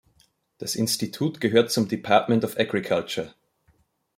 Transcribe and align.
Das 0.57 0.73
Institut 0.73 1.39
gehört 1.39 1.69
zum 1.71 1.87
Department 1.87 2.43
of 2.43 2.57
Agriculture. 2.57 3.35